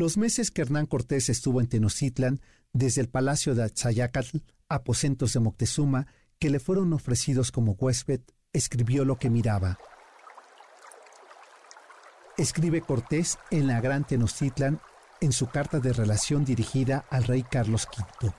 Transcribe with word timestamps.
Los 0.00 0.16
meses 0.16 0.50
que 0.50 0.62
Hernán 0.62 0.86
Cortés 0.86 1.28
estuvo 1.28 1.60
en 1.60 1.66
Tenochtitlan, 1.66 2.40
desde 2.72 3.02
el 3.02 3.10
palacio 3.10 3.54
de 3.54 3.64
Atzayacatl, 3.64 4.38
aposentos 4.66 5.34
de 5.34 5.40
Moctezuma, 5.40 6.06
que 6.38 6.48
le 6.48 6.58
fueron 6.58 6.94
ofrecidos 6.94 7.52
como 7.52 7.72
huésped, 7.72 8.22
escribió 8.54 9.04
lo 9.04 9.18
que 9.18 9.28
miraba. 9.28 9.78
Escribe 12.38 12.80
Cortés 12.80 13.36
en 13.50 13.66
la 13.66 13.82
Gran 13.82 14.06
Tenochtitlan 14.06 14.80
en 15.20 15.32
su 15.32 15.48
carta 15.48 15.80
de 15.80 15.92
relación 15.92 16.46
dirigida 16.46 17.04
al 17.10 17.24
rey 17.24 17.42
Carlos 17.42 17.86
V. 18.22 18.32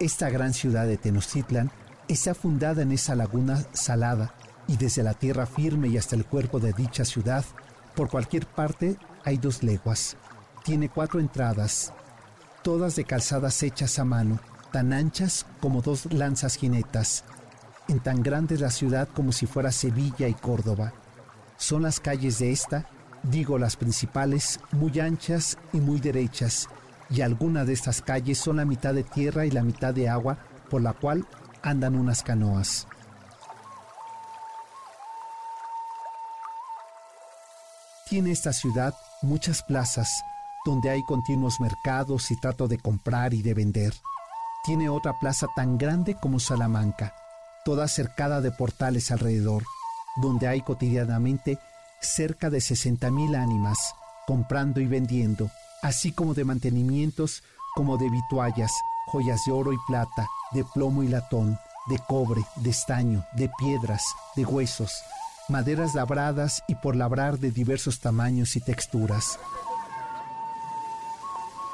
Esta 0.00 0.30
gran 0.30 0.54
ciudad 0.54 0.86
de 0.86 0.96
Tenochtitlan 0.96 1.70
está 2.08 2.34
fundada 2.34 2.80
en 2.80 2.90
esa 2.90 3.14
laguna 3.14 3.62
salada 3.74 4.34
y 4.66 4.78
desde 4.78 5.02
la 5.02 5.12
tierra 5.12 5.44
firme 5.44 5.88
y 5.88 5.98
hasta 5.98 6.16
el 6.16 6.24
cuerpo 6.24 6.58
de 6.58 6.72
dicha 6.72 7.04
ciudad, 7.04 7.44
por 7.94 8.08
cualquier 8.08 8.46
parte 8.46 8.96
hay 9.26 9.36
dos 9.36 9.62
leguas. 9.62 10.16
Tiene 10.64 10.88
cuatro 10.88 11.18
entradas, 11.18 11.92
todas 12.62 12.94
de 12.94 13.04
calzadas 13.04 13.62
hechas 13.64 13.98
a 13.98 14.04
mano, 14.04 14.38
tan 14.70 14.92
anchas 14.92 15.44
como 15.60 15.82
dos 15.82 16.12
lanzas 16.12 16.56
jinetas, 16.56 17.24
en 17.88 17.98
tan 17.98 18.22
grande 18.22 18.56
la 18.58 18.70
ciudad 18.70 19.08
como 19.08 19.32
si 19.32 19.46
fuera 19.46 19.72
Sevilla 19.72 20.28
y 20.28 20.34
Córdoba. 20.34 20.92
Son 21.56 21.82
las 21.82 21.98
calles 21.98 22.38
de 22.38 22.52
esta, 22.52 22.86
digo 23.24 23.58
las 23.58 23.74
principales, 23.74 24.60
muy 24.70 25.00
anchas 25.00 25.58
y 25.72 25.80
muy 25.80 25.98
derechas, 25.98 26.68
y 27.10 27.22
algunas 27.22 27.66
de 27.66 27.72
estas 27.72 28.00
calles 28.00 28.38
son 28.38 28.58
la 28.58 28.64
mitad 28.64 28.94
de 28.94 29.02
tierra 29.02 29.44
y 29.44 29.50
la 29.50 29.64
mitad 29.64 29.92
de 29.92 30.08
agua 30.08 30.38
por 30.70 30.80
la 30.80 30.92
cual 30.92 31.26
andan 31.62 31.96
unas 31.96 32.22
canoas. 32.22 32.86
Tiene 38.08 38.30
esta 38.30 38.52
ciudad 38.52 38.94
muchas 39.22 39.62
plazas, 39.62 40.22
donde 40.64 40.90
hay 40.90 41.02
continuos 41.04 41.60
mercados 41.60 42.30
y 42.30 42.36
trato 42.36 42.68
de 42.68 42.78
comprar 42.78 43.34
y 43.34 43.42
de 43.42 43.54
vender. 43.54 43.94
Tiene 44.64 44.88
otra 44.88 45.18
plaza 45.18 45.48
tan 45.56 45.78
grande 45.78 46.14
como 46.14 46.38
Salamanca, 46.38 47.14
toda 47.64 47.88
cercada 47.88 48.40
de 48.40 48.52
portales 48.52 49.10
alrededor, 49.10 49.64
donde 50.16 50.46
hay 50.46 50.62
cotidianamente 50.62 51.58
cerca 52.00 52.50
de 52.50 52.58
60.000 52.58 53.36
ánimas 53.36 53.94
comprando 54.26 54.80
y 54.80 54.86
vendiendo, 54.86 55.50
así 55.82 56.12
como 56.12 56.34
de 56.34 56.44
mantenimientos 56.44 57.42
como 57.74 57.96
de 57.96 58.10
vituallas, 58.10 58.72
joyas 59.06 59.40
de 59.46 59.52
oro 59.52 59.72
y 59.72 59.78
plata, 59.86 60.26
de 60.52 60.64
plomo 60.64 61.02
y 61.02 61.08
latón, 61.08 61.58
de 61.86 61.98
cobre, 61.98 62.42
de 62.56 62.70
estaño, 62.70 63.24
de 63.32 63.50
piedras, 63.58 64.04
de 64.36 64.44
huesos, 64.44 64.92
maderas 65.48 65.94
labradas 65.94 66.62
y 66.68 66.74
por 66.76 66.96
labrar 66.96 67.38
de 67.38 67.50
diversos 67.50 68.00
tamaños 68.00 68.56
y 68.56 68.60
texturas. 68.60 69.38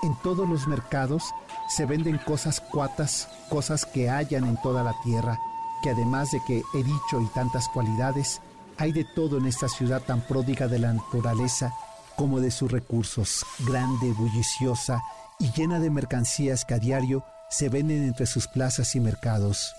En 0.02 0.14
todos 0.22 0.48
los 0.48 0.68
mercados 0.68 1.34
se 1.68 1.84
venden 1.84 2.18
cosas 2.18 2.60
cuatas, 2.60 3.28
cosas 3.48 3.84
que 3.84 4.08
hallan 4.08 4.44
en 4.44 4.56
toda 4.62 4.84
la 4.84 4.94
tierra, 5.02 5.40
que 5.82 5.90
además 5.90 6.30
de 6.30 6.40
que 6.46 6.62
he 6.74 6.84
dicho 6.84 7.20
y 7.20 7.26
tantas 7.34 7.68
cualidades, 7.68 8.40
hay 8.76 8.92
de 8.92 9.04
todo 9.04 9.38
en 9.38 9.46
esta 9.46 9.68
ciudad 9.68 10.00
tan 10.02 10.20
pródiga 10.20 10.68
de 10.68 10.78
la 10.78 10.92
naturaleza 10.92 11.74
como 12.16 12.38
de 12.40 12.52
sus 12.52 12.70
recursos, 12.70 13.44
grande, 13.66 14.12
bulliciosa 14.12 15.02
y 15.40 15.50
llena 15.50 15.80
de 15.80 15.90
mercancías 15.90 16.64
que 16.64 16.74
a 16.74 16.78
diario 16.78 17.24
se 17.50 17.68
venden 17.68 18.04
entre 18.04 18.26
sus 18.26 18.46
plazas 18.46 18.94
y 18.94 19.00
mercados. 19.00 19.74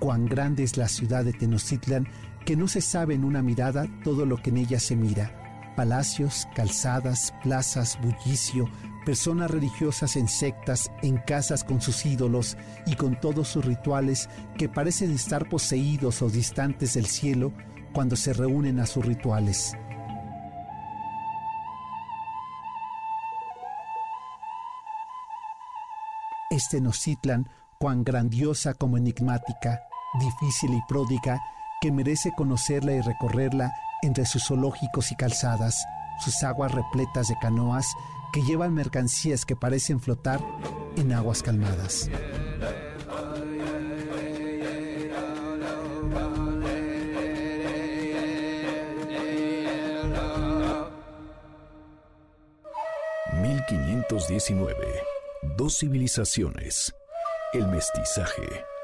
Cuán 0.00 0.26
grande 0.26 0.64
es 0.64 0.76
la 0.76 0.88
ciudad 0.88 1.24
de 1.24 1.32
Tenochtitlan 1.32 2.08
que 2.44 2.56
no 2.56 2.66
se 2.66 2.80
sabe 2.80 3.14
en 3.14 3.24
una 3.24 3.42
mirada 3.42 3.86
todo 4.02 4.26
lo 4.26 4.36
que 4.42 4.50
en 4.50 4.58
ella 4.58 4.80
se 4.80 4.96
mira 4.96 5.45
palacios, 5.76 6.48
calzadas, 6.54 7.32
plazas, 7.42 7.98
bullicio, 8.00 8.68
personas 9.04 9.50
religiosas 9.50 10.16
en 10.16 10.26
sectas, 10.26 10.90
en 11.02 11.18
casas 11.18 11.62
con 11.62 11.80
sus 11.80 12.04
ídolos 12.04 12.56
y 12.86 12.96
con 12.96 13.20
todos 13.20 13.46
sus 13.46 13.64
rituales 13.64 14.28
que 14.58 14.68
parecen 14.68 15.12
estar 15.12 15.48
poseídos 15.48 16.22
o 16.22 16.28
distantes 16.28 16.94
del 16.94 17.06
cielo 17.06 17.52
cuando 17.92 18.16
se 18.16 18.32
reúnen 18.32 18.80
a 18.80 18.86
sus 18.86 19.04
rituales. 19.04 19.74
Este 26.50 26.80
Nocitlan, 26.80 27.48
cuán 27.78 28.02
grandiosa 28.02 28.74
como 28.74 28.96
enigmática, 28.96 29.82
difícil 30.18 30.72
y 30.74 30.80
pródiga, 30.88 31.40
que 31.80 31.92
merece 31.92 32.32
conocerla 32.36 32.92
y 32.92 33.00
recorrerla 33.02 33.72
entre 34.06 34.24
sus 34.24 34.46
zoológicos 34.46 35.12
y 35.12 35.16
calzadas, 35.16 35.84
sus 36.20 36.42
aguas 36.42 36.72
repletas 36.72 37.28
de 37.28 37.36
canoas 37.38 37.86
que 38.32 38.42
llevan 38.42 38.72
mercancías 38.74 39.44
que 39.44 39.56
parecen 39.56 40.00
flotar 40.00 40.40
en 40.96 41.12
aguas 41.12 41.42
calmadas. 41.42 42.08
...1519... 53.32 54.72
Dos 55.56 55.78
civilizaciones... 55.78 56.94
...el 57.52 57.66
mestizaje... 57.68 58.75